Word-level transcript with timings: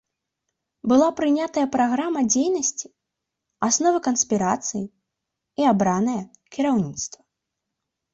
Была 0.91 1.07
прынятая 1.17 1.65
праграма 1.75 2.23
дзейнасці, 2.33 2.87
асновы 3.67 3.99
канспірацыі 4.07 4.81
і 5.59 5.69
абранае 5.73 6.17
кіраўніцтва. 6.57 7.21